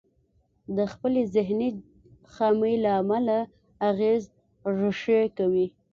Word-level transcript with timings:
د 0.75 0.77
خپلې 0.93 1.21
ذهني 1.35 1.69
خامي 2.33 2.73
له 2.83 2.91
امله 3.01 3.37
اغېز 3.89 4.23
ريښې 4.79 5.21
کوي. 5.37 5.67